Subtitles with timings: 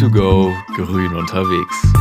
[0.00, 1.92] View2Go, grün unterwegs.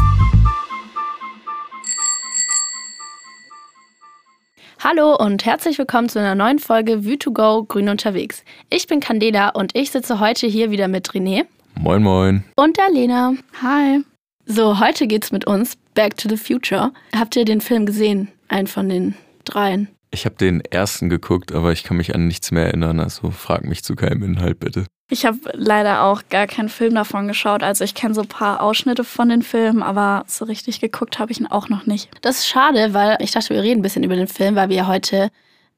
[4.82, 8.46] Hallo und herzlich willkommen zu einer neuen Folge View2Go, grün unterwegs.
[8.70, 11.46] Ich bin Candela und ich sitze heute hier wieder mit René.
[11.77, 12.46] Moin, moin.
[12.55, 13.34] Und der Lena.
[13.62, 14.00] Hi.
[14.45, 16.93] So, heute geht's mit uns Back to the Future.
[17.13, 18.29] Habt ihr den Film gesehen?
[18.47, 19.89] Einen von den dreien?
[20.11, 23.66] Ich habe den ersten geguckt, aber ich kann mich an nichts mehr erinnern, also frag
[23.66, 24.86] mich zu keinem Inhalt bitte.
[25.11, 27.63] Ich habe leider auch gar keinen Film davon geschaut.
[27.63, 31.32] Also ich kenne so ein paar Ausschnitte von den Filmen, aber so richtig geguckt habe
[31.32, 32.09] ich ihn auch noch nicht.
[32.22, 34.75] Das ist schade, weil ich dachte, wir reden ein bisschen über den Film, weil wir
[34.75, 35.31] ja heute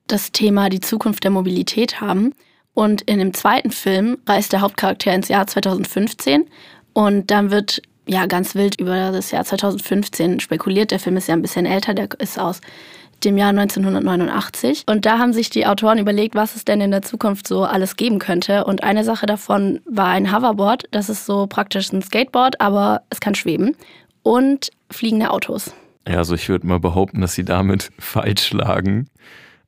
[0.07, 2.33] das Thema die Zukunft der Mobilität haben.
[2.73, 6.45] Und in dem zweiten Film reist der Hauptcharakter ins Jahr 2015
[6.93, 10.91] und dann wird ja ganz wild über das Jahr 2015 spekuliert.
[10.91, 12.59] Der Film ist ja ein bisschen älter, der ist aus
[13.23, 14.83] dem Jahr 1989.
[14.87, 17.95] Und da haben sich die Autoren überlegt, was es denn in der Zukunft so alles
[17.95, 18.65] geben könnte.
[18.65, 20.85] Und eine Sache davon war ein Hoverboard.
[20.91, 23.75] Das ist so praktisch ein Skateboard, aber es kann schweben.
[24.23, 25.73] Und fliegende Autos.
[26.07, 29.07] Ja, also ich würde mal behaupten, dass sie damit falsch lagen.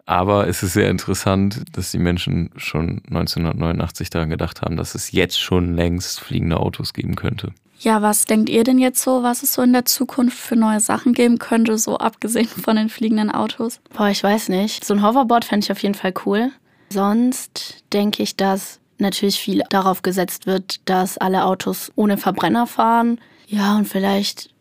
[0.06, 5.12] Aber es ist sehr interessant, dass die Menschen schon 1989 daran gedacht haben, dass es
[5.12, 7.54] jetzt schon längst fliegende Autos geben könnte.
[7.84, 10.80] Ja, was denkt ihr denn jetzt so, was es so in der Zukunft für neue
[10.80, 13.82] Sachen geben könnte, so abgesehen von den fliegenden Autos?
[13.94, 14.86] Boah, ich weiß nicht.
[14.86, 16.52] So ein Hoverboard fände ich auf jeden Fall cool.
[16.92, 23.20] Sonst denke ich, dass natürlich viel darauf gesetzt wird, dass alle Autos ohne Verbrenner fahren.
[23.48, 24.52] Ja, und vielleicht,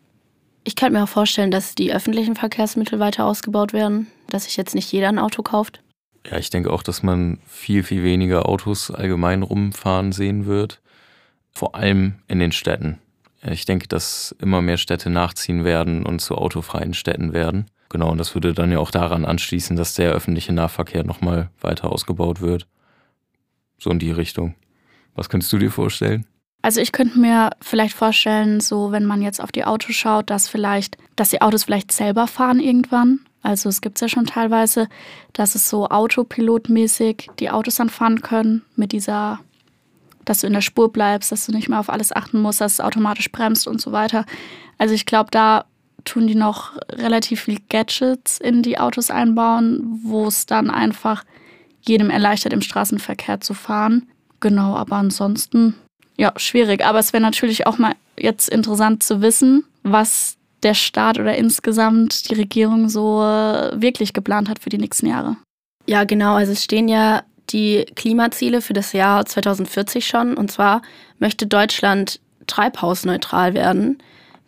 [0.65, 4.75] ich könnte mir auch vorstellen, dass die öffentlichen Verkehrsmittel weiter ausgebaut werden, dass sich jetzt
[4.75, 5.79] nicht jeder ein Auto kauft.
[6.29, 10.81] Ja, ich denke auch, dass man viel, viel weniger Autos allgemein rumfahren sehen wird.
[11.51, 12.99] Vor allem in den Städten.
[13.45, 17.65] Ich denke, dass immer mehr Städte nachziehen werden und zu autofreien Städten werden.
[17.89, 21.91] Genau, und das würde dann ja auch daran anschließen, dass der öffentliche Nahverkehr nochmal weiter
[21.91, 22.67] ausgebaut wird.
[23.77, 24.55] So in die Richtung.
[25.15, 26.25] Was könntest du dir vorstellen?
[26.61, 30.47] Also ich könnte mir vielleicht vorstellen, so wenn man jetzt auf die Autos schaut, dass
[30.47, 33.19] vielleicht, dass die Autos vielleicht selber fahren irgendwann.
[33.41, 34.87] Also es gibt es ja schon teilweise,
[35.33, 39.41] dass es so autopilotmäßig die Autos dann fahren können mit dieser
[40.25, 42.73] dass du in der Spur bleibst, dass du nicht mehr auf alles achten musst, dass
[42.73, 44.25] es automatisch bremst und so weiter.
[44.77, 45.65] Also ich glaube, da
[46.05, 51.23] tun die noch relativ viel Gadgets in die Autos einbauen, wo es dann einfach
[51.81, 54.07] jedem erleichtert, im Straßenverkehr zu fahren.
[54.39, 55.75] Genau, aber ansonsten,
[56.17, 56.83] ja, schwierig.
[56.85, 62.29] Aber es wäre natürlich auch mal jetzt interessant zu wissen, was der Staat oder insgesamt
[62.29, 65.37] die Regierung so wirklich geplant hat für die nächsten Jahre.
[65.85, 66.35] Ja, genau.
[66.35, 70.35] Also es stehen ja die Klimaziele für das Jahr 2040 schon.
[70.35, 70.81] Und zwar
[71.19, 73.97] möchte Deutschland treibhausneutral werden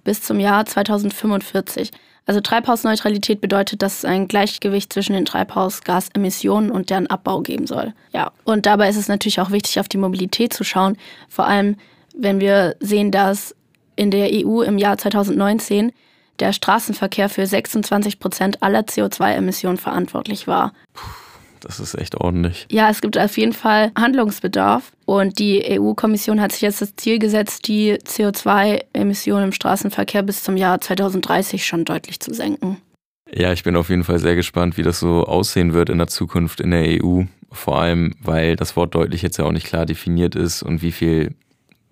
[0.03, 1.91] bis zum Jahr 2045.
[2.27, 7.93] Also Treibhausneutralität bedeutet, dass es ein Gleichgewicht zwischen den Treibhausgasemissionen und deren Abbau geben soll.
[8.13, 10.97] Ja, und dabei ist es natürlich auch wichtig, auf die Mobilität zu schauen.
[11.29, 11.75] Vor allem,
[12.17, 13.55] wenn wir sehen, dass
[13.95, 15.91] in der EU im Jahr 2019
[16.39, 20.73] der Straßenverkehr für 26 Prozent aller CO2-Emissionen verantwortlich war.
[20.93, 21.24] Puh.
[21.65, 22.67] Das ist echt ordentlich.
[22.69, 24.91] Ja, es gibt auf jeden Fall Handlungsbedarf.
[25.05, 30.57] Und die EU-Kommission hat sich jetzt das Ziel gesetzt, die CO2-Emissionen im Straßenverkehr bis zum
[30.57, 32.77] Jahr 2030 schon deutlich zu senken.
[33.33, 36.07] Ja, ich bin auf jeden Fall sehr gespannt, wie das so aussehen wird in der
[36.07, 37.23] Zukunft in der EU.
[37.51, 40.91] Vor allem, weil das Wort deutlich jetzt ja auch nicht klar definiert ist und wie
[40.91, 41.33] viel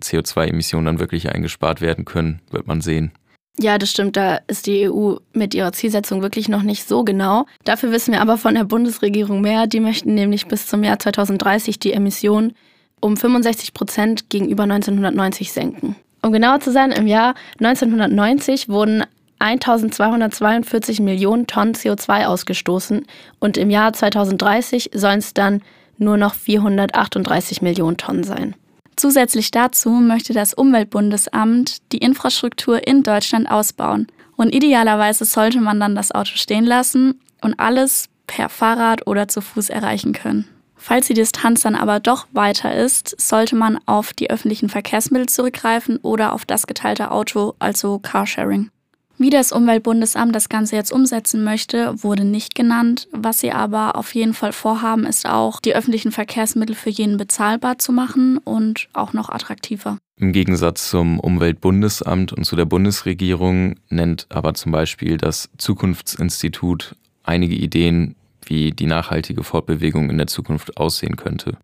[0.02, 3.10] CO2-Emissionen dann wirklich eingespart werden können, wird man sehen.
[3.58, 4.16] Ja, das stimmt.
[4.16, 7.46] Da ist die EU mit ihrer Zielsetzung wirklich noch nicht so genau.
[7.64, 9.66] Dafür wissen wir aber von der Bundesregierung mehr.
[9.66, 12.54] Die möchten nämlich bis zum Jahr 2030 die Emissionen
[13.00, 15.94] um 65 Prozent gegenüber 1990 senken.
[16.22, 19.04] Um genauer zu sein, im Jahr 1990 wurden
[19.38, 23.06] 1242 Millionen Tonnen CO2 ausgestoßen
[23.40, 25.62] und im Jahr 2030 sollen es dann
[25.98, 28.54] nur noch 438 Millionen Tonnen sein.
[28.96, 34.06] Zusätzlich dazu möchte das Umweltbundesamt die Infrastruktur in Deutschland ausbauen.
[34.36, 39.40] Und idealerweise sollte man dann das Auto stehen lassen und alles per Fahrrad oder zu
[39.40, 40.48] Fuß erreichen können.
[40.76, 45.98] Falls die Distanz dann aber doch weiter ist, sollte man auf die öffentlichen Verkehrsmittel zurückgreifen
[45.98, 48.70] oder auf das geteilte Auto, also Carsharing.
[49.16, 53.08] Wie das Umweltbundesamt das Ganze jetzt umsetzen möchte, wurde nicht genannt.
[53.12, 57.78] Was sie aber auf jeden Fall vorhaben, ist auch, die öffentlichen Verkehrsmittel für jeden bezahlbar
[57.78, 59.98] zu machen und auch noch attraktiver.
[60.16, 67.54] Im Gegensatz zum Umweltbundesamt und zu der Bundesregierung nennt aber zum Beispiel das Zukunftsinstitut einige
[67.54, 71.56] Ideen, wie die nachhaltige Fortbewegung in der Zukunft aussehen könnte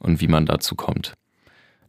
[0.00, 1.14] und wie man dazu kommt.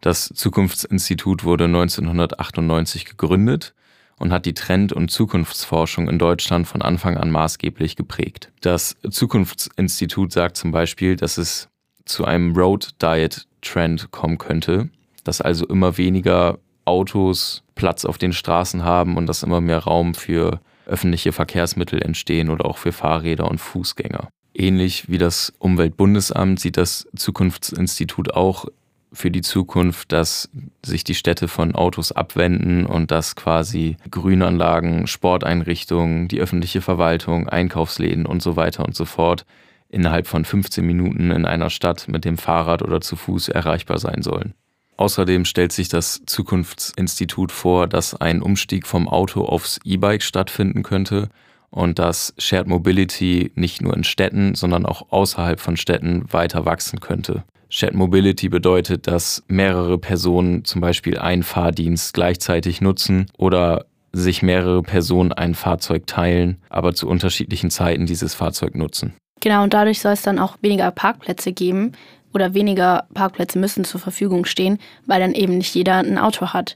[0.01, 3.73] Das Zukunftsinstitut wurde 1998 gegründet
[4.19, 8.51] und hat die Trend- und Zukunftsforschung in Deutschland von Anfang an maßgeblich geprägt.
[8.61, 11.69] Das Zukunftsinstitut sagt zum Beispiel, dass es
[12.05, 14.89] zu einem Road Diet Trend kommen könnte,
[15.23, 20.15] dass also immer weniger Autos Platz auf den Straßen haben und dass immer mehr Raum
[20.15, 24.29] für öffentliche Verkehrsmittel entstehen oder auch für Fahrräder und Fußgänger.
[24.53, 28.65] Ähnlich wie das Umweltbundesamt sieht das Zukunftsinstitut auch
[29.11, 30.49] für die Zukunft, dass
[30.85, 38.25] sich die Städte von Autos abwenden und dass quasi Grünanlagen, Sporteinrichtungen, die öffentliche Verwaltung, Einkaufsläden
[38.25, 39.45] und so weiter und so fort
[39.89, 44.21] innerhalb von 15 Minuten in einer Stadt mit dem Fahrrad oder zu Fuß erreichbar sein
[44.21, 44.53] sollen.
[44.97, 51.29] Außerdem stellt sich das Zukunftsinstitut vor, dass ein Umstieg vom Auto aufs E-Bike stattfinden könnte
[51.69, 56.99] und dass Shared Mobility nicht nur in Städten, sondern auch außerhalb von Städten weiter wachsen
[56.99, 57.43] könnte.
[57.69, 64.81] Shared Mobility bedeutet, dass mehrere Personen zum Beispiel einen Fahrdienst gleichzeitig nutzen oder sich mehrere
[64.81, 69.13] Personen ein Fahrzeug teilen, aber zu unterschiedlichen Zeiten dieses Fahrzeug nutzen.
[69.39, 71.93] Genau, und dadurch soll es dann auch weniger Parkplätze geben
[72.33, 76.75] oder weniger Parkplätze müssen zur Verfügung stehen, weil dann eben nicht jeder ein Auto hat.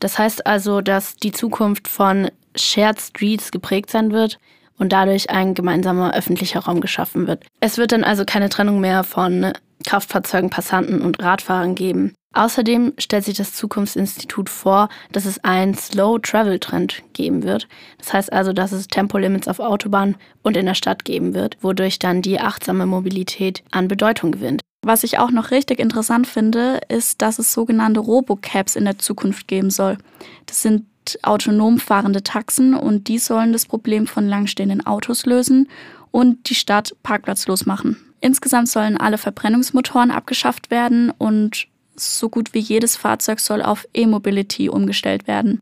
[0.00, 4.38] Das heißt also, dass die Zukunft von Shared Streets geprägt sein wird
[4.78, 7.44] und dadurch ein gemeinsamer öffentlicher Raum geschaffen wird.
[7.60, 9.52] Es wird dann also keine Trennung mehr von
[9.84, 12.14] Kraftfahrzeugen, Passanten und Radfahrern geben.
[12.32, 17.66] Außerdem stellt sich das Zukunftsinstitut vor, dass es einen Slow-Travel-Trend geben wird.
[17.96, 21.98] Das heißt also, dass es Tempolimits auf Autobahnen und in der Stadt geben wird, wodurch
[21.98, 24.60] dann die achtsame Mobilität an Bedeutung gewinnt.
[24.82, 29.48] Was ich auch noch richtig interessant finde, ist, dass es sogenannte Robocabs in der Zukunft
[29.48, 29.96] geben soll.
[30.44, 30.84] Das sind
[31.22, 35.68] autonom fahrende Taxen und die sollen das Problem von langstehenden Autos lösen
[36.10, 37.96] und die Stadt parkplatzlos machen.
[38.26, 44.68] Insgesamt sollen alle Verbrennungsmotoren abgeschafft werden und so gut wie jedes Fahrzeug soll auf E-Mobility
[44.68, 45.60] umgestellt werden.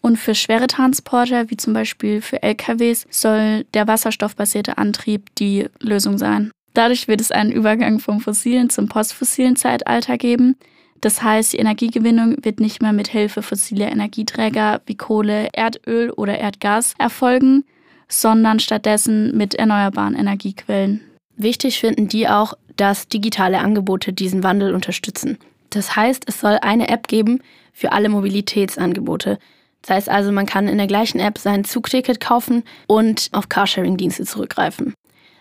[0.00, 6.18] Und für schwere Transporter, wie zum Beispiel für LKWs, soll der wasserstoffbasierte Antrieb die Lösung
[6.18, 6.52] sein.
[6.72, 10.54] Dadurch wird es einen Übergang vom fossilen zum postfossilen Zeitalter geben.
[11.00, 16.38] Das heißt, die Energiegewinnung wird nicht mehr mit Hilfe fossiler Energieträger wie Kohle, Erdöl oder
[16.38, 17.64] Erdgas erfolgen,
[18.06, 21.07] sondern stattdessen mit erneuerbaren Energiequellen.
[21.38, 25.38] Wichtig finden die auch, dass digitale Angebote diesen Wandel unterstützen.
[25.70, 27.40] Das heißt, es soll eine App geben
[27.72, 29.38] für alle Mobilitätsangebote.
[29.82, 34.24] Das heißt also, man kann in der gleichen App sein Zugticket kaufen und auf Carsharing-Dienste
[34.24, 34.94] zurückgreifen.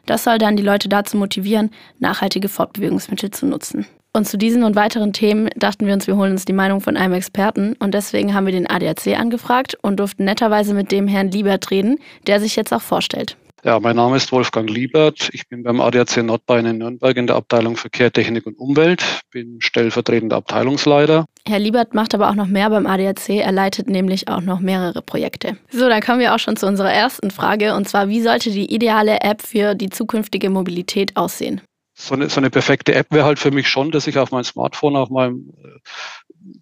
[0.06, 3.88] Das soll dann die Leute dazu motivieren, nachhaltige Fortbewegungsmittel zu nutzen.
[4.14, 6.96] Und zu diesen und weiteren Themen dachten wir uns, wir holen uns die Meinung von
[6.96, 11.32] einem Experten und deswegen haben wir den ADAC angefragt und durften netterweise mit dem Herrn
[11.32, 13.36] Liebert reden, der sich jetzt auch vorstellt.
[13.63, 15.30] Ja, mein Name ist Wolfgang Liebert.
[15.33, 19.57] Ich bin beim ADAC Nordbayern in Nürnberg in der Abteilung Verkehr, Technik und Umwelt, bin
[19.59, 21.25] stellvertretender Abteilungsleiter.
[21.48, 23.30] Herr Liebert macht aber auch noch mehr beim ADAC.
[23.30, 25.57] Er leitet nämlich auch noch mehrere Projekte.
[25.71, 28.74] So, dann kommen wir auch schon zu unserer ersten Frage und zwar, wie sollte die
[28.74, 31.62] ideale App für die zukünftige Mobilität aussehen?
[32.00, 34.44] So eine, so eine perfekte App wäre halt für mich schon, dass ich auf meinem
[34.44, 35.80] Smartphone, auf meinem äh,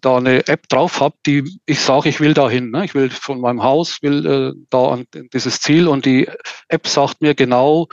[0.00, 2.70] da eine App drauf habe, die ich sage, ich will dahin.
[2.70, 2.86] Ne?
[2.86, 6.26] Ich will von meinem Haus, will äh, da an dieses Ziel und die
[6.68, 7.88] App sagt mir genau,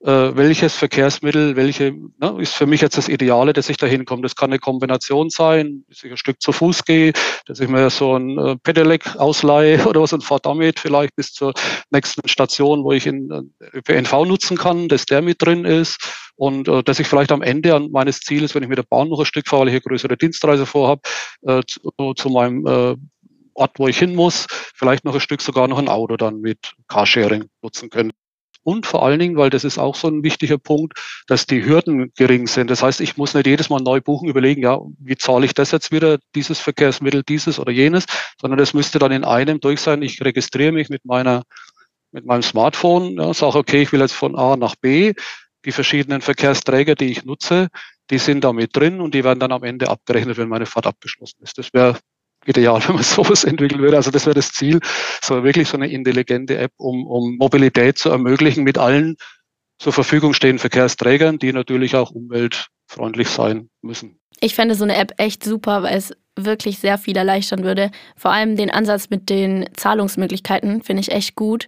[0.00, 4.22] welches Verkehrsmittel, welche ne, ist für mich jetzt das Ideale, dass ich da hinkomme.
[4.22, 7.12] Das kann eine Kombination sein, dass ich ein Stück zu Fuß gehe,
[7.46, 11.32] dass ich mir so ein äh, Pedelec ausleihe oder was und fahre damit vielleicht bis
[11.32, 11.52] zur
[11.90, 15.98] nächsten Station, wo ich in äh, ÖPNV nutzen kann, dass der mit drin ist
[16.36, 19.08] und äh, dass ich vielleicht am Ende an meines Zieles, wenn ich mit der Bahn
[19.08, 21.02] noch ein Stück fahre, weil ich eine größere Dienstreise vorhabe,
[21.42, 22.96] äh, zu, zu meinem äh,
[23.54, 26.74] Ort, wo ich hin muss, vielleicht noch ein Stück sogar noch ein Auto dann mit
[26.86, 28.12] Carsharing nutzen können.
[28.68, 30.92] Und vor allen Dingen, weil das ist auch so ein wichtiger Punkt,
[31.26, 32.68] dass die Hürden gering sind.
[32.68, 35.70] Das heißt, ich muss nicht jedes Mal neu buchen, überlegen, ja, wie zahle ich das
[35.70, 38.04] jetzt wieder, dieses Verkehrsmittel, dieses oder jenes,
[38.38, 40.02] sondern das müsste dann in einem durch sein.
[40.02, 41.44] Ich registriere mich mit meiner,
[42.12, 45.14] mit meinem Smartphone, ja, sage, okay, ich will jetzt von A nach B.
[45.64, 47.68] Die verschiedenen Verkehrsträger, die ich nutze,
[48.10, 50.86] die sind da mit drin und die werden dann am Ende abgerechnet, wenn meine Fahrt
[50.86, 51.56] abgeschlossen ist.
[51.56, 51.96] Das wäre
[52.46, 53.96] ideal, wenn man sowas entwickeln würde.
[53.96, 54.80] Also das wäre das Ziel,
[55.22, 59.16] so wirklich so eine intelligente App, um, um Mobilität zu ermöglichen mit allen
[59.78, 64.18] zur Verfügung stehenden Verkehrsträgern, die natürlich auch umweltfreundlich sein müssen.
[64.40, 67.90] Ich fände so eine App echt super, weil es wirklich sehr viel erleichtern würde.
[68.16, 71.66] Vor allem den Ansatz mit den Zahlungsmöglichkeiten finde ich echt gut.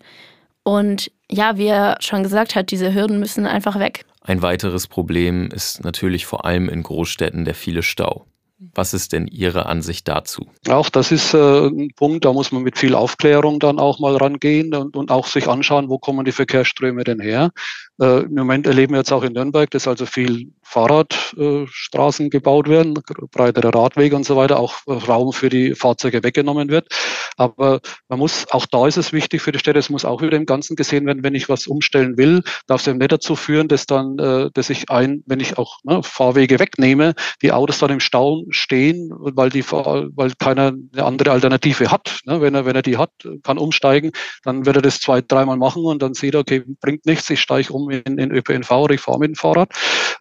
[0.62, 4.04] Und ja, wie er schon gesagt hat, diese Hürden müssen einfach weg.
[4.22, 8.26] Ein weiteres Problem ist natürlich vor allem in Großstädten der viele Stau.
[8.74, 10.46] Was ist denn Ihre Ansicht dazu?
[10.68, 14.16] Auch das ist äh, ein Punkt, da muss man mit viel Aufklärung dann auch mal
[14.16, 17.52] rangehen und, und auch sich anschauen, wo kommen die Verkehrsströme denn her.
[18.00, 22.68] Äh, Im Moment erleben wir jetzt auch in Nürnberg, dass also viel Fahrradstraßen äh, gebaut
[22.68, 22.94] werden,
[23.30, 26.88] breitere Radwege und so weiter, auch Raum für die Fahrzeuge weggenommen wird.
[27.36, 30.36] Aber man muss, auch da ist es wichtig für die Städte, es muss auch wieder
[30.36, 33.68] im Ganzen gesehen werden, wenn ich was umstellen will, darf es eben nicht dazu führen,
[33.68, 37.90] dass dann, äh, dass ich ein, wenn ich auch ne, Fahrwege wegnehme, die Autos dann
[37.90, 42.20] im Stau stehen, weil die, weil keiner eine andere Alternative hat.
[42.24, 42.40] Ne?
[42.40, 43.10] Wenn er, wenn er die hat,
[43.42, 44.12] kann umsteigen,
[44.44, 47.40] dann wird er das zwei, dreimal machen und dann sieht er, okay, bringt nichts, ich
[47.40, 49.72] steige um in, in ÖPNV oder ich Fahrrad.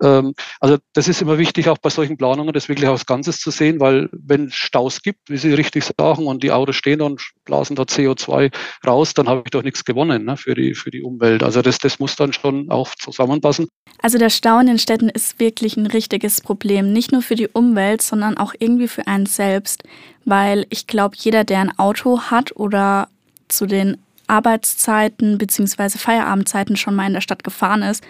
[0.01, 3.51] Ähm, also das ist immer wichtig, auch bei solchen Planungen, das wirklich als Ganzes zu
[3.51, 7.75] sehen, weil wenn Staus gibt, wie Sie richtig sagen, und die Autos stehen und blasen
[7.75, 8.51] da CO2
[8.85, 11.43] raus, dann habe ich doch nichts gewonnen ne, für, die, für die Umwelt.
[11.43, 13.67] Also das, das muss dann schon auch zusammenpassen.
[14.01, 17.47] Also der Stau in den Städten ist wirklich ein richtiges Problem, nicht nur für die
[17.47, 19.83] Umwelt, sondern auch irgendwie für einen selbst,
[20.25, 23.09] weil ich glaube, jeder, der ein Auto hat oder
[23.47, 23.97] zu den
[24.29, 25.97] Arbeitszeiten bzw.
[25.97, 28.03] Feierabendzeiten schon mal in der Stadt gefahren ist,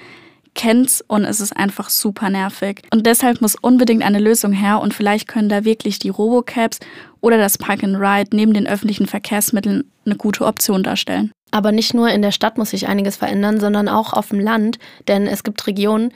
[0.55, 2.81] kennt's und es ist einfach super nervig.
[2.91, 6.79] Und deshalb muss unbedingt eine Lösung her und vielleicht können da wirklich die Robocaps
[7.21, 11.31] oder das Park and Ride neben den öffentlichen Verkehrsmitteln eine gute Option darstellen.
[11.51, 14.79] Aber nicht nur in der Stadt muss sich einiges verändern, sondern auch auf dem Land,
[15.07, 16.11] denn es gibt Regionen,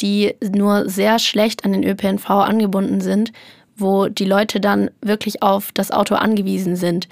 [0.00, 3.32] die nur sehr schlecht an den ÖPNV angebunden sind,
[3.76, 7.08] wo die Leute dann wirklich auf das Auto angewiesen sind.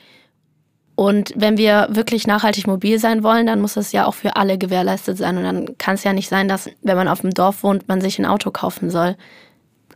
[0.97, 4.57] Und wenn wir wirklich nachhaltig mobil sein wollen, dann muss das ja auch für alle
[4.57, 5.37] gewährleistet sein.
[5.37, 8.01] Und dann kann es ja nicht sein, dass, wenn man auf dem Dorf wohnt, man
[8.01, 9.15] sich ein Auto kaufen soll.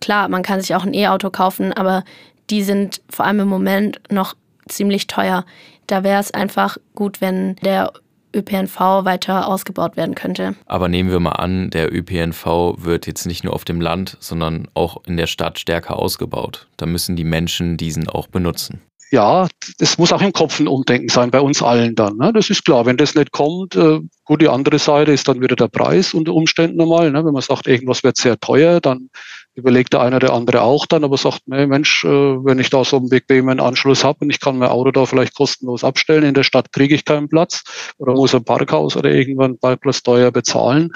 [0.00, 2.04] Klar, man kann sich auch ein E-Auto kaufen, aber
[2.50, 4.35] die sind vor allem im Moment noch
[4.69, 5.47] ziemlich teuer.
[5.87, 7.92] Da wäre es einfach gut, wenn der
[8.37, 10.54] ÖPNV weiter ausgebaut werden könnte.
[10.66, 14.69] Aber nehmen wir mal an, der ÖPNV wird jetzt nicht nur auf dem Land, sondern
[14.75, 16.69] auch in der Stadt stärker ausgebaut.
[16.76, 19.49] Da müssen die Menschen diesen auch benutzen ja,
[19.79, 22.17] es muss auch im Kopf ein Umdenken sein, bei uns allen dann.
[22.17, 22.33] Ne?
[22.33, 22.87] Das ist klar.
[22.87, 26.33] Wenn das nicht kommt, äh, gut, die andere Seite ist dann wieder der Preis unter
[26.33, 27.11] Umständen nochmal.
[27.11, 27.25] Ne?
[27.25, 29.11] Wenn man sagt, irgendwas wird sehr teuer, dann
[29.55, 32.85] überlegt der eine oder andere auch dann, aber sagt, nee, Mensch, äh, wenn ich da
[32.85, 36.35] so einen bequemen Anschluss habe und ich kann mein Auto da vielleicht kostenlos abstellen, in
[36.35, 37.64] der Stadt kriege ich keinen Platz
[37.99, 40.93] oder muss ein Parkhaus oder irgendwann Parkplatz teuer bezahlen.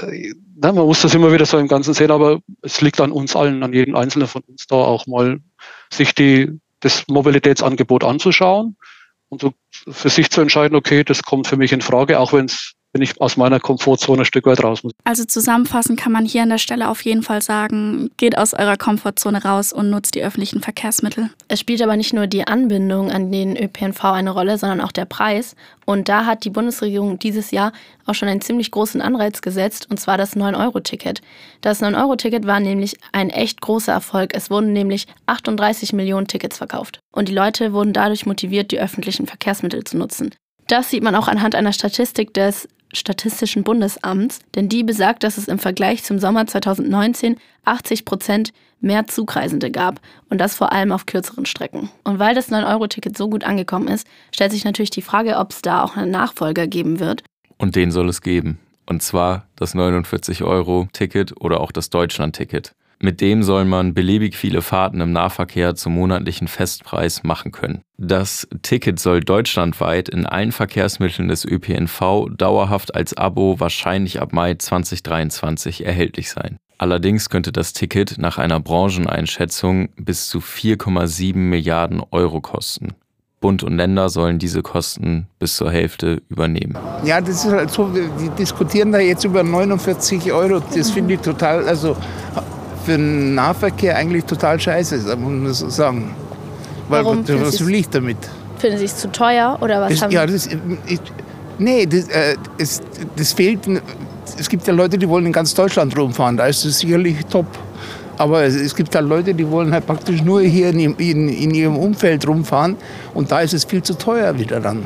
[0.00, 3.10] Äh, na, man muss das immer wieder so im Ganzen sehen, aber es liegt an
[3.10, 5.40] uns allen, an jedem Einzelnen von uns da auch mal
[5.92, 8.76] sich die das Mobilitätsangebot anzuschauen
[9.28, 9.52] und so
[9.90, 13.02] für sich zu entscheiden, okay, das kommt für mich in Frage, auch wenn es wenn
[13.02, 14.92] ich aus meiner Komfortzone ein Stück weit raus muss.
[15.04, 18.76] Also zusammenfassend kann man hier an der Stelle auf jeden Fall sagen, geht aus eurer
[18.76, 21.30] Komfortzone raus und nutzt die öffentlichen Verkehrsmittel.
[21.48, 25.04] Es spielt aber nicht nur die Anbindung an den ÖPNV eine Rolle, sondern auch der
[25.04, 25.54] Preis.
[25.84, 27.72] Und da hat die Bundesregierung dieses Jahr
[28.06, 31.20] auch schon einen ziemlich großen Anreiz gesetzt, und zwar das 9-Euro-Ticket.
[31.60, 34.34] Das 9-Euro-Ticket war nämlich ein echt großer Erfolg.
[34.34, 37.00] Es wurden nämlich 38 Millionen Tickets verkauft.
[37.12, 40.34] Und die Leute wurden dadurch motiviert, die öffentlichen Verkehrsmittel zu nutzen.
[40.68, 45.48] Das sieht man auch anhand einer Statistik des Statistischen Bundesamts, denn die besagt, dass es
[45.48, 51.06] im Vergleich zum Sommer 2019 80 Prozent mehr Zugreisende gab und das vor allem auf
[51.06, 51.90] kürzeren Strecken.
[52.04, 55.62] Und weil das 9-Euro-Ticket so gut angekommen ist, stellt sich natürlich die Frage, ob es
[55.62, 57.22] da auch einen Nachfolger geben wird.
[57.58, 58.58] Und den soll es geben.
[58.86, 62.72] Und zwar das 49-Euro-Ticket oder auch das Deutschland-Ticket.
[63.00, 67.82] Mit dem soll man beliebig viele Fahrten im Nahverkehr zum monatlichen Festpreis machen können.
[67.96, 74.54] Das Ticket soll deutschlandweit in allen Verkehrsmitteln des ÖPNV dauerhaft als Abo wahrscheinlich ab Mai
[74.54, 76.58] 2023 erhältlich sein.
[76.78, 82.94] Allerdings könnte das Ticket nach einer Brancheneinschätzung bis zu 4,7 Milliarden Euro kosten.
[83.40, 86.76] Bund und Länder sollen diese Kosten bis zur Hälfte übernehmen.
[87.04, 90.60] Ja, das ist halt so, die diskutieren da jetzt über 49 Euro.
[90.74, 91.96] Das finde ich total, also
[92.88, 96.14] für den Nahverkehr eigentlich total scheiße ist, muss man so sagen.
[96.88, 98.16] Weil, Warum was will ich damit?
[98.56, 100.48] Finden Sie es zu teuer oder was das, haben Ja, das,
[100.86, 101.00] ich,
[101.58, 102.80] nee, das, äh, es,
[103.14, 103.60] das fehlt.
[104.38, 106.38] Es gibt ja Leute, die wollen in ganz Deutschland rumfahren.
[106.38, 107.46] Da ist es sicherlich top.
[108.16, 111.54] Aber es, es gibt halt Leute, die wollen halt praktisch nur hier in, in, in,
[111.54, 112.76] ihrem Umfeld rumfahren.
[113.12, 114.84] Und da ist es viel zu teuer wieder dann.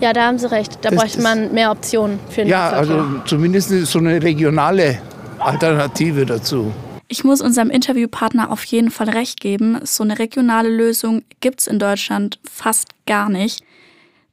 [0.00, 0.78] Ja, da haben Sie recht.
[0.82, 2.96] Da das, bräuchte man mehr Optionen für den Ja, Nahverkehr.
[2.96, 4.98] also zumindest so eine regionale
[5.38, 6.72] Alternative dazu.
[7.08, 11.66] Ich muss unserem Interviewpartner auf jeden Fall recht geben, so eine regionale Lösung gibt es
[11.66, 13.62] in Deutschland fast gar nicht.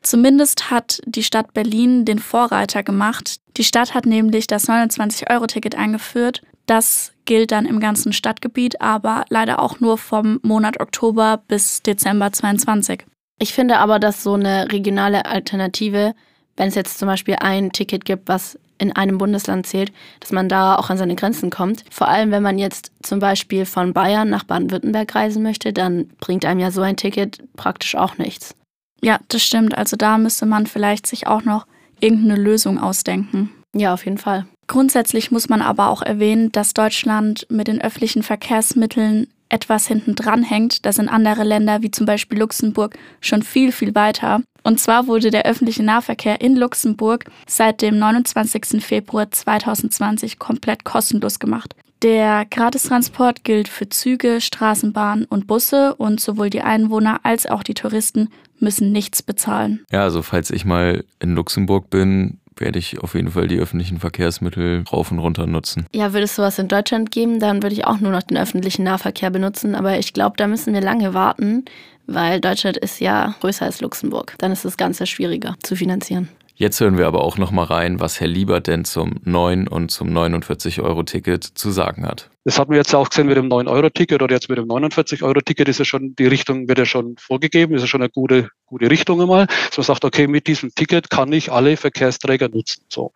[0.02, 3.38] Zumindest hat die Stadt Berlin den Vorreiter gemacht.
[3.58, 6.42] Die Stadt hat nämlich das 29-Euro-Ticket eingeführt.
[6.66, 12.32] Das gilt dann im ganzen Stadtgebiet, aber leider auch nur vom Monat Oktober bis Dezember
[12.32, 13.06] 22.
[13.40, 16.16] Ich finde aber, dass so eine regionale Alternative,
[16.58, 20.50] wenn es jetzt zum Beispiel ein Ticket gibt, was in einem Bundesland zählt, dass man
[20.50, 21.86] da auch an seine Grenzen kommt.
[21.90, 26.46] Vor allem, wenn man jetzt zum Beispiel von Bayern nach Baden-Württemberg reisen möchte, dann bringt
[26.46, 28.56] einem ja so ein Ticket praktisch auch nichts.
[29.02, 29.78] Ja, das stimmt.
[29.78, 31.66] Also da müsste man vielleicht sich auch noch
[32.00, 33.50] irgendeine Lösung ausdenken.
[33.76, 34.46] Ja, auf jeden Fall.
[34.68, 40.44] Grundsätzlich muss man aber auch erwähnen, dass Deutschland mit den öffentlichen Verkehrsmitteln etwas hinten dran
[40.44, 40.86] hängt.
[40.86, 44.42] Da sind andere Länder wie zum Beispiel Luxemburg schon viel, viel weiter.
[44.64, 48.84] Und zwar wurde der öffentliche Nahverkehr in Luxemburg seit dem 29.
[48.84, 51.76] Februar 2020 komplett kostenlos gemacht.
[52.02, 57.76] Der Gratistransport gilt für Züge, Straßenbahnen und Busse und sowohl die Einwohner als auch die
[57.76, 58.30] Touristen
[58.60, 59.86] müssen nichts bezahlen.
[59.92, 64.00] Ja, also falls ich mal in Luxemburg bin, werde ich auf jeden Fall die öffentlichen
[64.00, 65.86] Verkehrsmittel rauf und runter nutzen.
[65.94, 68.84] Ja, würde es sowas in Deutschland geben, dann würde ich auch nur noch den öffentlichen
[68.84, 69.76] Nahverkehr benutzen.
[69.76, 71.66] Aber ich glaube, da müssen wir lange warten,
[72.08, 74.36] weil Deutschland ist ja größer als Luxemburg.
[74.38, 76.30] Dann ist das Ganze schwieriger zu finanzieren.
[76.64, 79.92] Jetzt hören wir aber auch noch mal rein, was Herr Liebert denn zum 9 und
[79.92, 82.30] zum 49-Euro-Ticket zu sagen hat.
[82.46, 85.80] Das hat man jetzt auch gesehen mit dem 9-Euro-Ticket oder jetzt mit dem 49-Euro-Ticket ist
[85.80, 89.20] ja schon, die Richtung wird ja schon vorgegeben, ist ja schon eine gute, gute Richtung
[89.22, 89.48] einmal.
[89.48, 92.86] Dass man sagt, okay, mit diesem Ticket kann ich alle Verkehrsträger nutzen.
[92.88, 93.12] So.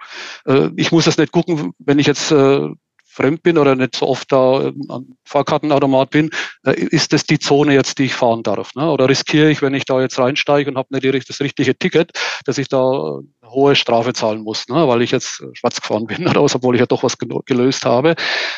[0.46, 2.68] Äh, ich muss das nicht gucken, wenn ich jetzt äh,
[3.18, 6.30] fremd bin oder nicht so oft da ähm, am Fahrkartenautomat bin,
[6.66, 8.76] äh, ist das die Zone jetzt, die ich fahren darf?
[8.76, 8.90] Ne?
[8.90, 12.12] Oder riskiere ich, wenn ich da jetzt reinsteige und habe nicht das richtige Ticket,
[12.46, 14.88] dass ich da eine hohe Strafe zahlen muss, ne?
[14.88, 18.16] weil ich jetzt schwarz gefahren bin oder was, obwohl ich ja doch was gelöst habe.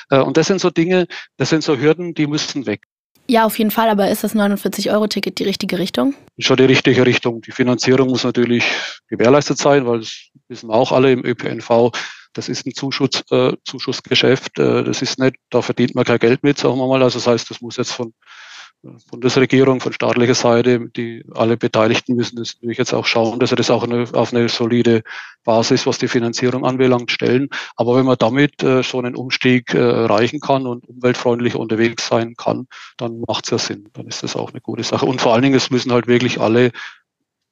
[0.10, 2.82] Äh, und das sind so Dinge, das sind so Hürden, die müssen weg.
[3.30, 6.16] Ja, auf jeden Fall, aber ist das 49-Euro-Ticket die richtige Richtung?
[6.40, 7.42] Schon die richtige Richtung.
[7.42, 8.66] Die Finanzierung muss natürlich
[9.08, 11.92] gewährleistet sein, weil das wissen wir auch alle im ÖPNV.
[12.34, 14.60] Das ist ein Zuschuss, äh, Zuschussgeschäft.
[14.60, 17.02] Äh, das ist nicht, da verdient man kein Geld mit, sagen wir mal.
[17.04, 18.14] Also das heißt, das muss jetzt von
[18.84, 23.50] äh, Bundesregierung, von staatlicher Seite, die alle Beteiligten müssen das natürlich jetzt auch schauen, dass
[23.50, 25.04] sie das auch eine, auf eine solide
[25.44, 27.50] Basis, was die Finanzierung anbelangt, stellen.
[27.76, 32.36] Aber wenn man damit äh, schon einen Umstieg äh, erreichen kann und umweltfreundlich unterwegs sein
[32.36, 32.68] kann,
[32.98, 33.90] dann macht es ja Sinn.
[33.94, 35.06] Dann ist das auch eine gute Sache.
[35.06, 36.72] Und vor allen Dingen, es müssen halt wirklich alle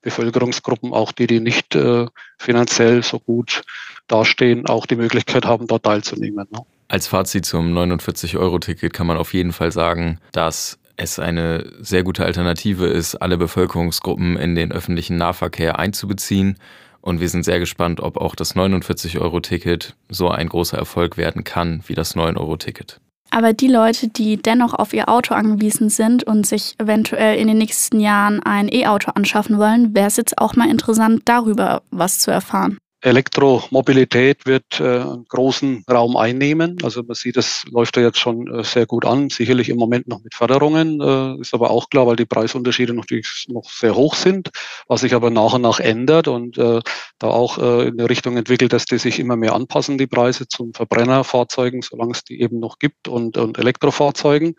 [0.08, 2.06] Bevölkerungsgruppen, auch die, die nicht äh,
[2.38, 3.64] finanziell so gut
[4.08, 6.48] dastehen, auch die Möglichkeit haben, dort teilzunehmen.
[6.50, 6.60] Ne?
[6.88, 12.24] Als Fazit zum 49-Euro-Ticket kann man auf jeden Fall sagen, dass es eine sehr gute
[12.24, 16.58] Alternative ist, alle Bevölkerungsgruppen in den öffentlichen Nahverkehr einzubeziehen.
[17.02, 21.84] Und wir sind sehr gespannt, ob auch das 49-Euro-Ticket so ein großer Erfolg werden kann
[21.88, 23.02] wie das 9-Euro-Ticket.
[23.30, 27.58] Aber die Leute, die dennoch auf ihr Auto angewiesen sind und sich eventuell in den
[27.58, 32.32] nächsten Jahren ein E-Auto anschaffen wollen, wäre es jetzt auch mal interessant, darüber was zu
[32.32, 32.78] erfahren.
[33.02, 36.78] Elektromobilität wird äh, einen großen Raum einnehmen.
[36.82, 39.30] Also man sieht, das läuft ja jetzt schon äh, sehr gut an.
[39.30, 43.06] Sicherlich im Moment noch mit Förderungen, äh, ist aber auch klar, weil die Preisunterschiede noch,
[43.50, 44.50] noch sehr hoch sind,
[44.88, 46.82] was sich aber nach und nach ändert und da
[47.20, 51.82] auch in der Richtung entwickelt, dass die sich immer mehr anpassen, die Preise zum Verbrennerfahrzeugen,
[51.82, 54.56] solange es die eben noch gibt und, und Elektrofahrzeugen.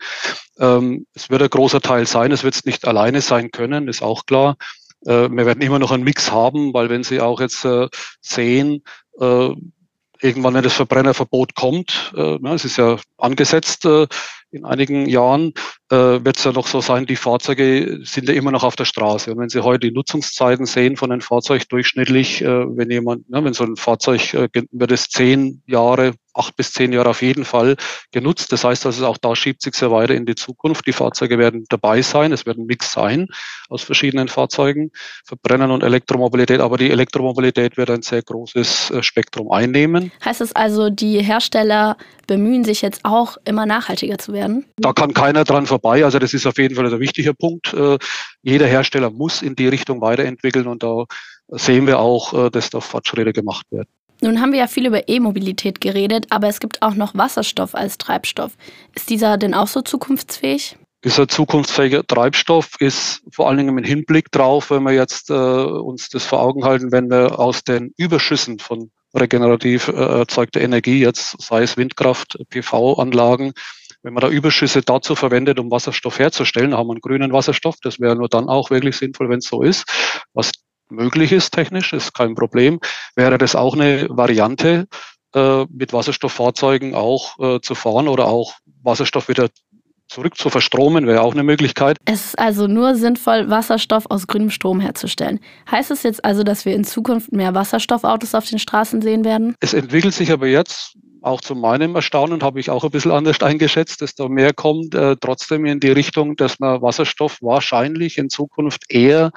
[0.59, 4.01] Ähm, es wird ein großer Teil sein, es wird es nicht alleine sein können, ist
[4.01, 4.57] auch klar.
[5.05, 7.87] Äh, wir werden immer noch einen Mix haben, weil wenn Sie auch jetzt äh,
[8.21, 8.83] sehen,
[9.19, 9.49] äh,
[10.21, 13.87] irgendwann, wenn das Verbrennerverbot kommt, es ist ja angesetzt
[14.51, 15.53] in einigen Jahren,
[15.89, 18.85] äh, wird es ja noch so sein, die Fahrzeuge sind ja immer noch auf der
[18.85, 19.31] Straße.
[19.31, 23.43] Und wenn Sie heute die Nutzungszeiten sehen von einem Fahrzeug durchschnittlich, äh, wenn jemand, ne,
[23.43, 27.45] wenn so ein Fahrzeug äh, wird es zehn Jahre acht bis zehn Jahre auf jeden
[27.45, 27.75] Fall
[28.11, 28.51] genutzt.
[28.51, 30.87] Das heißt also, auch da schiebt sich sehr weiter in die Zukunft.
[30.87, 32.31] Die Fahrzeuge werden dabei sein.
[32.31, 33.27] Es wird ein Mix sein
[33.67, 34.91] aus verschiedenen Fahrzeugen,
[35.25, 36.61] Verbrennen und Elektromobilität.
[36.61, 40.11] Aber die Elektromobilität wird ein sehr großes äh, Spektrum einnehmen.
[40.23, 41.97] Heißt es also, die Hersteller
[42.29, 44.65] bemühen sich jetzt auch immer nachhaltiger zu werden?
[44.77, 46.05] Da kann keiner dran vorbei.
[46.05, 47.73] Also das ist auf jeden Fall ein wichtiger Punkt.
[47.73, 47.97] Äh,
[48.43, 51.05] jeder Hersteller muss in die Richtung weiterentwickeln und da
[51.47, 53.89] sehen wir auch, äh, dass da Fortschritte gemacht werden.
[54.21, 57.97] Nun haben wir ja viel über E-Mobilität geredet, aber es gibt auch noch Wasserstoff als
[57.97, 58.51] Treibstoff.
[58.93, 60.77] Ist dieser denn auch so zukunftsfähig?
[61.03, 66.09] Dieser zukunftsfähige Treibstoff ist vor allen Dingen im Hinblick drauf, wenn wir jetzt äh, uns
[66.09, 71.41] das vor Augen halten, wenn wir aus den Überschüssen von regenerativ äh, erzeugter Energie, jetzt
[71.41, 73.53] sei es Windkraft, PV-Anlagen,
[74.01, 77.75] wenn man da Überschüsse dazu verwendet, um Wasserstoff herzustellen, haben wir einen grünen Wasserstoff.
[77.81, 79.85] Das wäre nur dann auch wirklich sinnvoll, wenn es so ist.
[80.33, 80.51] Was
[80.89, 82.79] möglich ist technisch, ist kein Problem,
[83.15, 84.87] wäre das auch eine Variante,
[85.35, 89.49] äh, mit Wasserstofffahrzeugen auch äh, zu fahren oder auch Wasserstoff wieder
[90.09, 91.97] zurück zu verstromen, wäre auch eine Möglichkeit.
[92.05, 95.39] Es ist also nur sinnvoll, Wasserstoff aus grünem Strom herzustellen.
[95.69, 99.55] Heißt es jetzt also, dass wir in Zukunft mehr Wasserstoffautos auf den Straßen sehen werden?
[99.59, 103.41] Es entwickelt sich aber jetzt, auch zu meinem Erstaunen, habe ich auch ein bisschen anders
[103.41, 108.29] eingeschätzt, dass da mehr kommt, äh, trotzdem in die Richtung, dass man Wasserstoff wahrscheinlich in
[108.29, 109.31] Zukunft eher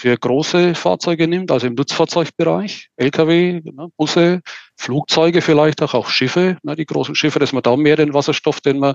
[0.00, 4.40] für große Fahrzeuge nimmt, also im Nutzfahrzeugbereich, Lkw, ne, Busse,
[4.76, 8.62] Flugzeuge vielleicht auch, auch Schiffe, ne, die großen Schiffe, dass man da mehr den Wasserstoff,
[8.62, 8.94] den man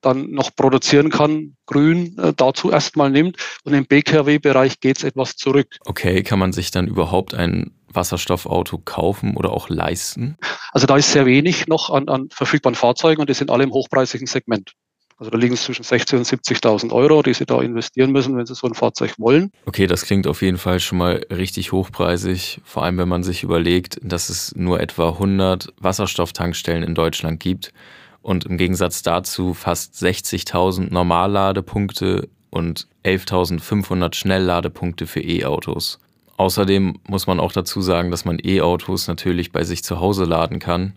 [0.00, 3.36] dann noch produzieren kann, grün äh, dazu erstmal nimmt.
[3.64, 5.78] Und im BKW-Bereich geht es etwas zurück.
[5.84, 10.36] Okay, kann man sich dann überhaupt ein Wasserstoffauto kaufen oder auch leisten?
[10.72, 13.72] Also da ist sehr wenig noch an, an verfügbaren Fahrzeugen und die sind alle im
[13.72, 14.72] hochpreisigen Segment.
[15.20, 18.46] Also da liegen es zwischen 60.000 und 70.000 Euro, die Sie da investieren müssen, wenn
[18.46, 19.50] Sie so ein Fahrzeug wollen.
[19.66, 23.42] Okay, das klingt auf jeden Fall schon mal richtig hochpreisig, vor allem wenn man sich
[23.42, 27.74] überlegt, dass es nur etwa 100 Wasserstofftankstellen in Deutschland gibt
[28.22, 35.98] und im Gegensatz dazu fast 60.000 Normalladepunkte und 11.500 Schnellladepunkte für E-Autos.
[36.36, 40.58] Außerdem muss man auch dazu sagen, dass man E-Autos natürlich bei sich zu Hause laden
[40.58, 40.94] kann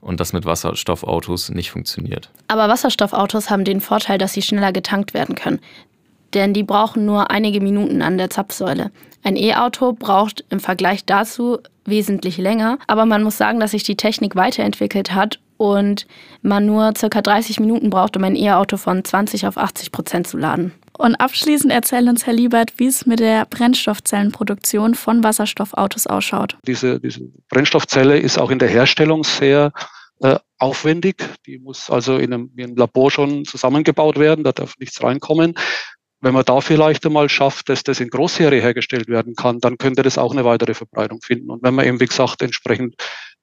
[0.00, 2.30] und das mit Wasserstoffautos nicht funktioniert.
[2.48, 5.60] Aber Wasserstoffautos haben den Vorteil, dass sie schneller getankt werden können.
[6.34, 8.90] Denn die brauchen nur einige Minuten an der Zapfsäule.
[9.22, 13.96] Ein E-Auto braucht im Vergleich dazu wesentlich länger, aber man muss sagen, dass sich die
[13.96, 16.08] Technik weiterentwickelt hat und
[16.42, 17.22] man nur ca.
[17.22, 20.72] 30 Minuten braucht, um ein E-Auto von 20 auf 80 Prozent zu laden.
[20.98, 26.58] Und abschließend erzählt uns Herr Liebert, wie es mit der Brennstoffzellenproduktion von Wasserstoffautos ausschaut.
[26.66, 29.72] Diese, diese Brennstoffzelle ist auch in der Herstellung sehr
[30.20, 31.24] äh, aufwendig.
[31.46, 35.54] Die muss also in einem, in einem Labor schon zusammengebaut werden, da darf nichts reinkommen.
[36.22, 40.02] Wenn man da vielleicht einmal schafft, dass das in Großserie hergestellt werden kann, dann könnte
[40.02, 41.50] das auch eine weitere Verbreitung finden.
[41.50, 42.94] Und wenn man eben, wie gesagt, entsprechend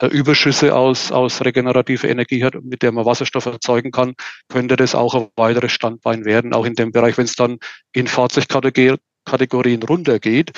[0.01, 4.13] äh, Überschüsse aus, aus regenerativer Energie hat, mit der man Wasserstoff erzeugen kann,
[4.47, 7.59] könnte das auch ein weiteres Standbein werden, auch in dem Bereich, wenn es dann
[7.91, 10.53] in Fahrzeugkategorien runtergeht,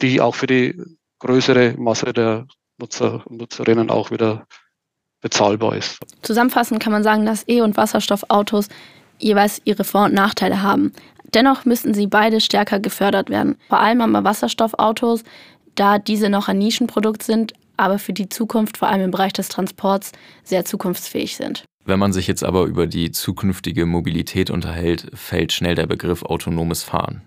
[0.00, 0.74] die auch für die
[1.18, 2.46] größere Masse der
[2.78, 4.46] Nutzer und Nutzerinnen auch wieder
[5.20, 5.98] bezahlbar ist.
[6.22, 8.68] Zusammenfassend kann man sagen, dass E- und Wasserstoffautos
[9.18, 10.92] jeweils ihre Vor- und Nachteile haben.
[11.34, 13.56] Dennoch müssten sie beide stärker gefördert werden.
[13.68, 15.24] Vor allem aber Wasserstoffautos,
[15.74, 19.48] da diese noch ein Nischenprodukt sind, aber für die Zukunft, vor allem im Bereich des
[19.48, 21.64] Transports, sehr zukunftsfähig sind.
[21.84, 26.82] Wenn man sich jetzt aber über die zukünftige Mobilität unterhält, fällt schnell der Begriff autonomes
[26.82, 27.22] Fahren.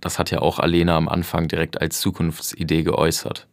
[0.00, 3.46] Das hat ja auch Alena am Anfang direkt als Zukunftsidee geäußert.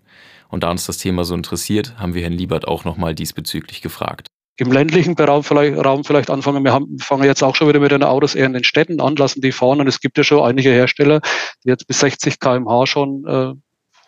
[0.50, 4.28] Und da uns das Thema so interessiert, haben wir Herrn Liebert auch nochmal diesbezüglich gefragt
[4.60, 6.64] im ländlichen Raum vielleicht, Raum vielleicht anfangen.
[6.64, 9.16] Wir haben, fangen jetzt auch schon wieder mit den Autos eher in den Städten an,
[9.16, 9.80] lassen die fahren.
[9.80, 11.22] Und es gibt ja schon einige Hersteller,
[11.64, 13.54] die jetzt bis 60 kmh schon äh,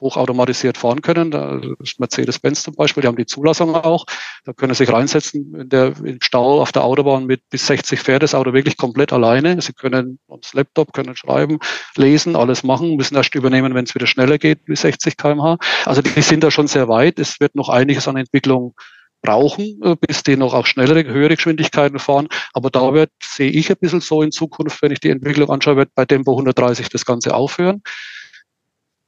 [0.02, 1.32] hochautomatisiert fahren können.
[1.32, 4.06] Da ist Mercedes-Benz zum Beispiel, die haben die Zulassung auch.
[4.44, 8.00] Da können Sie sich reinsetzen in der, im Stau auf der Autobahn mit bis 60
[8.00, 9.62] fährt das Auto wirklich komplett alleine.
[9.62, 11.60] Sie können aufs Laptop, können schreiben,
[11.96, 15.58] lesen, alles machen, müssen erst übernehmen, wenn es wieder schneller geht, bis 60 kmh.
[15.86, 17.20] Also die sind da schon sehr weit.
[17.20, 18.74] Es wird noch einiges an Entwicklung
[19.22, 22.28] brauchen, äh, bis die noch auch schnellere, höhere Geschwindigkeiten fahren.
[22.54, 25.78] Aber da wird, sehe ich ein bisschen so in Zukunft, wenn ich die Entwicklung anschaue,
[25.78, 27.82] wird bei Tempo 130 das Ganze aufhören.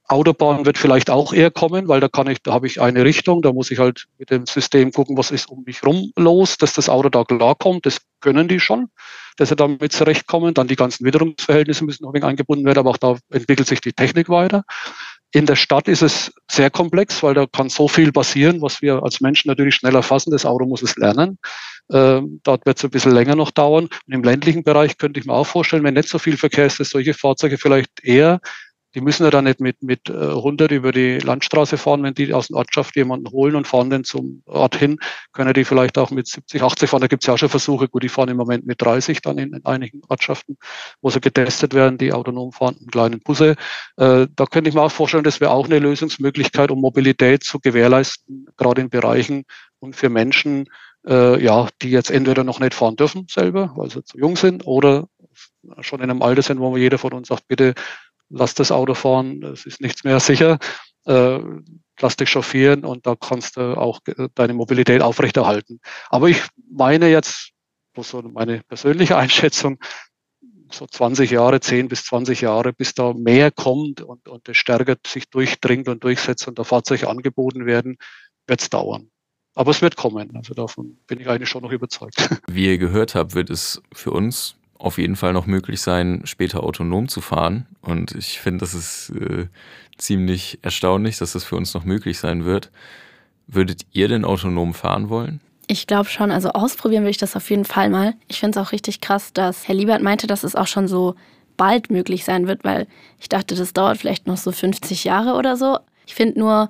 [0.07, 3.41] Autobahn wird vielleicht auch eher kommen, weil da kann ich, da habe ich eine Richtung,
[3.41, 6.73] da muss ich halt mit dem System gucken, was ist um mich rum los, dass
[6.73, 7.85] das Auto da klarkommt.
[7.85, 8.89] Das können die schon,
[9.37, 10.53] dass sie damit zurechtkommen.
[10.53, 13.79] Dann die ganzen Witterungsverhältnisse müssen noch ein wenig eingebunden werden, aber auch da entwickelt sich
[13.79, 14.65] die Technik weiter.
[15.35, 19.01] In der Stadt ist es sehr komplex, weil da kann so viel passieren, was wir
[19.01, 20.29] als Menschen natürlich schneller fassen.
[20.29, 21.39] Das Auto muss es lernen.
[21.91, 23.85] Ähm, dort wird es ein bisschen länger noch dauern.
[23.85, 26.79] Und im ländlichen Bereich könnte ich mir auch vorstellen, wenn nicht so viel Verkehr ist,
[26.79, 28.41] dass solche Fahrzeuge vielleicht eher
[28.95, 32.33] die müssen ja dann nicht mit, mit 100 äh, über die Landstraße fahren, wenn die
[32.33, 34.99] aus der Ortschaft jemanden holen und fahren den zum Ort hin,
[35.31, 37.01] können die vielleicht auch mit 70, 80 fahren.
[37.01, 39.37] Da gibt es ja auch schon Versuche, gut, die fahren im Moment mit 30 dann
[39.37, 40.57] in, in einigen Ortschaften,
[41.01, 43.55] wo sie getestet werden, die autonom fahrenden kleinen Busse.
[43.97, 47.59] Äh, da könnte ich mir auch vorstellen, das wäre auch eine Lösungsmöglichkeit, um Mobilität zu
[47.59, 49.43] gewährleisten, gerade in Bereichen
[49.79, 50.65] und für Menschen,
[51.07, 54.65] äh, ja, die jetzt entweder noch nicht fahren dürfen selber, weil sie zu jung sind,
[54.65, 55.07] oder
[55.81, 57.73] schon in einem Alter sind, wo jeder von uns sagt, bitte
[58.29, 60.59] lass das Auto fahren, es ist nichts mehr sicher,
[61.05, 61.39] äh,
[61.99, 63.99] lass dich chauffieren und da kannst du auch
[64.35, 65.79] deine Mobilität aufrechterhalten.
[66.09, 67.51] Aber ich meine jetzt,
[67.97, 69.79] so meine persönliche Einschätzung,
[70.71, 74.95] so 20 Jahre, 10 bis 20 Jahre, bis da mehr kommt und, und das stärker
[75.05, 77.97] sich durchdringt und durchsetzt und da Fahrzeuge angeboten werden,
[78.47, 79.09] wird es dauern.
[79.55, 80.35] Aber es wird kommen.
[80.35, 82.17] Also davon bin ich eigentlich schon noch überzeugt.
[82.47, 86.63] Wie ihr gehört habt, wird es für uns auf jeden Fall noch möglich sein, später
[86.63, 87.67] autonom zu fahren.
[87.81, 89.47] Und ich finde, das ist äh,
[89.97, 92.71] ziemlich erstaunlich, dass das für uns noch möglich sein wird.
[93.47, 95.39] Würdet ihr denn autonom fahren wollen?
[95.67, 98.15] Ich glaube schon, also ausprobieren will ich das auf jeden Fall mal.
[98.27, 101.15] Ich finde es auch richtig krass, dass Herr Liebert meinte, dass es auch schon so
[101.55, 102.87] bald möglich sein wird, weil
[103.19, 105.77] ich dachte, das dauert vielleicht noch so 50 Jahre oder so.
[106.05, 106.69] Ich finde nur,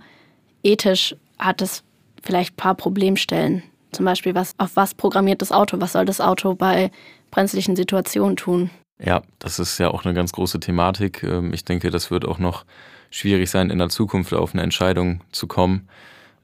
[0.62, 1.84] ethisch hat es
[2.22, 3.64] vielleicht ein paar Problemstellen.
[3.94, 5.80] Zum Beispiel, was, auf was programmiert das Auto?
[5.80, 6.92] Was soll das Auto bei
[7.34, 8.70] brenzlichen Situationen tun.
[9.04, 11.24] Ja, das ist ja auch eine ganz große Thematik.
[11.24, 12.64] Ähm, ich denke, das wird auch noch
[13.10, 15.90] schwierig sein, in der Zukunft auf eine Entscheidung zu kommen,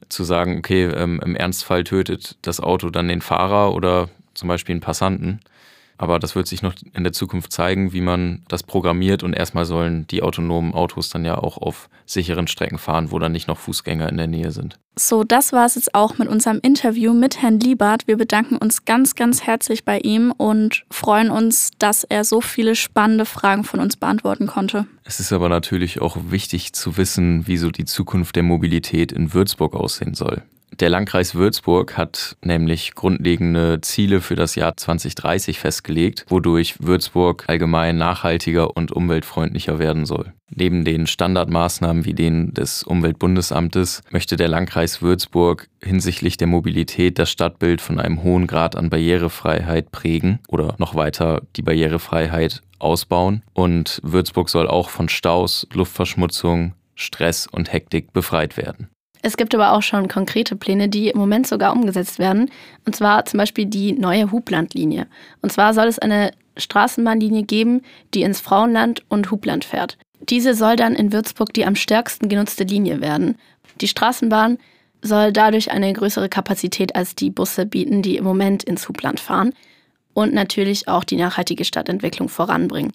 [0.08, 4.74] zu sagen, okay, ähm, im Ernstfall tötet das Auto dann den Fahrer oder zum Beispiel
[4.74, 5.40] einen Passanten.
[6.00, 9.66] Aber das wird sich noch in der Zukunft zeigen, wie man das programmiert und erstmal
[9.66, 13.58] sollen die autonomen Autos dann ja auch auf sicheren Strecken fahren, wo dann nicht noch
[13.58, 14.78] Fußgänger in der Nähe sind.
[14.96, 18.06] So, das war es jetzt auch mit unserem Interview mit Herrn Liebert.
[18.06, 22.76] Wir bedanken uns ganz, ganz herzlich bei ihm und freuen uns, dass er so viele
[22.76, 24.86] spannende Fragen von uns beantworten konnte.
[25.04, 29.34] Es ist aber natürlich auch wichtig zu wissen, wie so die Zukunft der Mobilität in
[29.34, 30.42] Würzburg aussehen soll.
[30.78, 37.98] Der Landkreis Würzburg hat nämlich grundlegende Ziele für das Jahr 2030 festgelegt, wodurch Würzburg allgemein
[37.98, 40.32] nachhaltiger und umweltfreundlicher werden soll.
[40.48, 47.30] Neben den Standardmaßnahmen wie denen des Umweltbundesamtes möchte der Landkreis Würzburg hinsichtlich der Mobilität das
[47.30, 53.42] Stadtbild von einem hohen Grad an Barrierefreiheit prägen oder noch weiter die Barrierefreiheit ausbauen.
[53.52, 58.89] Und Würzburg soll auch von Staus, Luftverschmutzung, Stress und Hektik befreit werden.
[59.22, 62.50] Es gibt aber auch schon konkrete Pläne, die im Moment sogar umgesetzt werden.
[62.86, 65.06] Und zwar zum Beispiel die neue Hublandlinie.
[65.42, 67.82] Und zwar soll es eine Straßenbahnlinie geben,
[68.14, 69.98] die ins Frauenland und Hubland fährt.
[70.20, 73.36] Diese soll dann in Würzburg die am stärksten genutzte Linie werden.
[73.80, 74.58] Die Straßenbahn
[75.02, 79.54] soll dadurch eine größere Kapazität als die Busse bieten, die im Moment ins Hubland fahren.
[80.12, 82.92] Und natürlich auch die nachhaltige Stadtentwicklung voranbringen.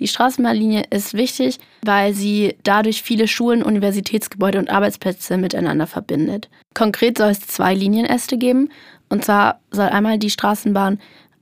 [0.00, 6.48] Die Straßenbahnlinie ist wichtig, weil sie dadurch viele Schulen, Universitätsgebäude und Arbeitsplätze miteinander verbindet.
[6.74, 8.70] Konkret soll es zwei Linienäste geben.
[9.10, 10.98] Und zwar soll einmal die Straßenbahn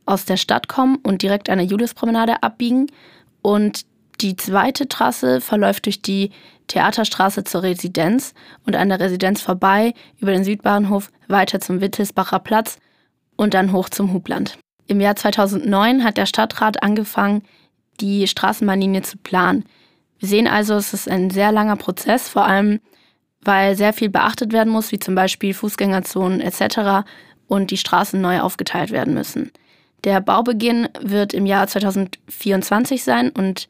[0.07, 2.89] aus der Stadt kommen und direkt an der Juliuspromenade abbiegen.
[3.43, 3.87] Und
[4.21, 6.31] die zweite Trasse verläuft durch die
[6.67, 8.35] Theaterstraße zur Residenz
[8.67, 12.79] und an der Residenz vorbei über den Südbahnhof weiter zum Wittelsbacher Platz
[13.37, 14.59] und dann hoch zum Hubland.
[14.89, 17.43] Im Jahr 2009 hat der Stadtrat angefangen,
[18.01, 19.65] die Straßenbahnlinie zu planen.
[20.19, 22.81] Wir sehen also, es ist ein sehr langer Prozess, vor allem
[23.43, 27.07] weil sehr viel beachtet werden muss, wie zum Beispiel Fußgängerzonen etc.
[27.47, 29.53] und die Straßen neu aufgeteilt werden müssen.
[30.05, 33.69] Der Baubeginn wird im Jahr 2024 sein und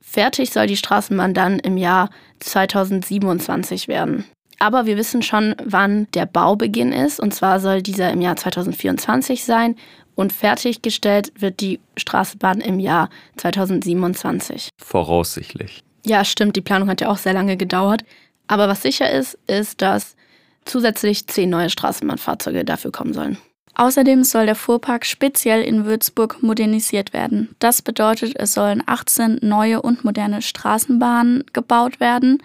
[0.00, 4.24] fertig soll die Straßenbahn dann im Jahr 2027 werden.
[4.58, 7.18] Aber wir wissen schon, wann der Baubeginn ist.
[7.18, 9.76] Und zwar soll dieser im Jahr 2024 sein
[10.14, 14.70] und fertiggestellt wird die Straßenbahn im Jahr 2027.
[14.78, 15.82] Voraussichtlich.
[16.06, 16.56] Ja, stimmt.
[16.56, 18.04] Die Planung hat ja auch sehr lange gedauert.
[18.46, 20.16] Aber was sicher ist, ist, dass
[20.64, 23.38] zusätzlich zehn neue Straßenbahnfahrzeuge dafür kommen sollen.
[23.76, 27.56] Außerdem soll der Fuhrpark speziell in Würzburg modernisiert werden.
[27.58, 32.40] Das bedeutet, es sollen 18 neue und moderne Straßenbahnen gebaut werden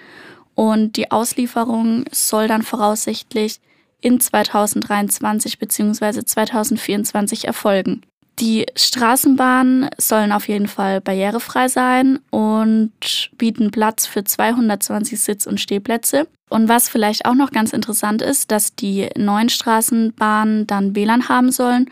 [0.56, 3.62] und die Auslieferung soll dann voraussichtlich
[4.02, 6.24] in 2023 bzw.
[6.24, 8.02] 2024 erfolgen.
[8.40, 12.92] Die Straßenbahnen sollen auf jeden Fall barrierefrei sein und
[13.38, 16.28] bieten Platz für 220 Sitz- und Stehplätze.
[16.50, 21.52] Und was vielleicht auch noch ganz interessant ist, dass die neuen Straßenbahnen dann WLAN haben
[21.52, 21.90] sollen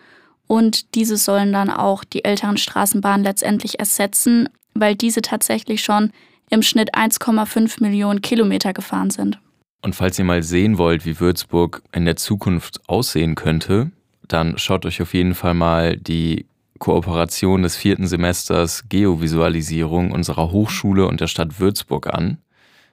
[0.47, 6.11] und diese sollen dann auch die älteren Straßenbahnen letztendlich ersetzen, weil diese tatsächlich schon
[6.49, 9.37] im Schnitt 1,5 Millionen Kilometer gefahren sind.
[9.81, 13.91] Und falls ihr mal sehen wollt, wie Würzburg in der Zukunft aussehen könnte,
[14.27, 16.45] dann schaut euch auf jeden Fall mal die
[16.79, 22.37] Kooperation des vierten Semesters Geovisualisierung unserer Hochschule und der Stadt Würzburg an.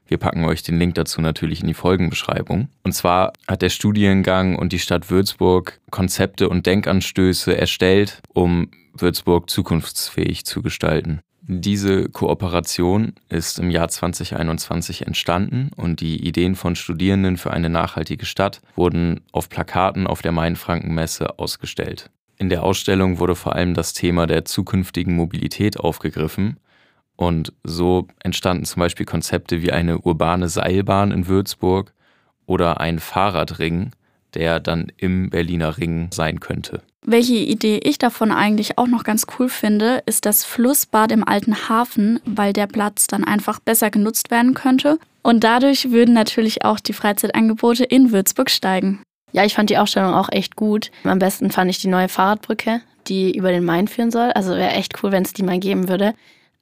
[0.07, 2.69] Wir packen euch den Link dazu natürlich in die Folgenbeschreibung.
[2.83, 9.49] Und zwar hat der Studiengang und die Stadt Würzburg Konzepte und Denkanstöße erstellt, um Würzburg
[9.49, 11.21] zukunftsfähig zu gestalten.
[11.47, 18.25] Diese Kooperation ist im Jahr 2021 entstanden und die Ideen von Studierenden für eine nachhaltige
[18.25, 22.11] Stadt wurden auf Plakaten auf der Mainfranken-Messe ausgestellt.
[22.39, 26.59] In der Ausstellung wurde vor allem das Thema der zukünftigen Mobilität aufgegriffen
[27.15, 31.93] und so entstanden zum Beispiel Konzepte wie eine urbane Seilbahn in Würzburg
[32.47, 33.91] oder ein Fahrradring,
[34.33, 36.83] der dann im Berliner Ring sein könnte.
[37.07, 41.69] Welche Idee ich davon eigentlich auch noch ganz cool finde, ist das Flussbad im alten
[41.69, 44.99] Hafen, weil der Platz dann einfach besser genutzt werden könnte.
[45.23, 49.03] Und dadurch würden natürlich auch die Freizeitangebote in Würzburg steigen.
[49.33, 50.91] Ja, ich fand die Ausstellung auch echt gut.
[51.05, 54.31] Am besten fand ich die neue Fahrradbrücke, die über den Main führen soll.
[54.33, 56.15] Also wäre echt cool, wenn es die mal geben würde.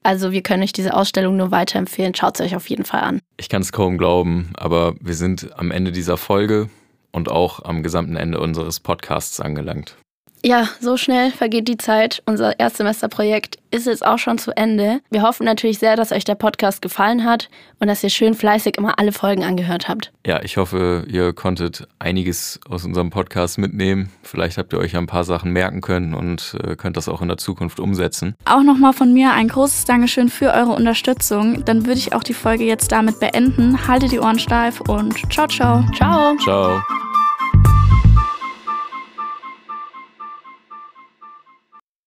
[0.02, 2.16] Also wir können euch diese Ausstellung nur weiterempfehlen.
[2.16, 3.20] Schaut es euch auf jeden Fall an.
[3.36, 6.68] Ich kann es kaum glauben, aber wir sind am Ende dieser Folge
[7.12, 9.96] und auch am gesamten Ende unseres Podcasts angelangt.
[10.44, 12.22] Ja, so schnell vergeht die Zeit.
[12.26, 15.00] Unser Erstsemesterprojekt ist jetzt auch schon zu Ende.
[15.10, 18.76] Wir hoffen natürlich sehr, dass euch der Podcast gefallen hat und dass ihr schön fleißig
[18.76, 20.12] immer alle Folgen angehört habt.
[20.26, 24.10] Ja, ich hoffe, ihr konntet einiges aus unserem Podcast mitnehmen.
[24.22, 27.28] Vielleicht habt ihr euch ein paar Sachen merken können und äh, könnt das auch in
[27.28, 28.34] der Zukunft umsetzen.
[28.44, 31.64] Auch nochmal von mir ein großes Dankeschön für eure Unterstützung.
[31.64, 33.86] Dann würde ich auch die Folge jetzt damit beenden.
[33.86, 35.84] Haltet die Ohren steif und ciao, ciao.
[35.94, 36.36] Ciao.
[36.38, 37.01] Ciao.